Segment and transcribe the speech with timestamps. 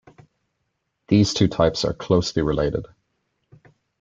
[1.09, 2.87] These two types are closely related.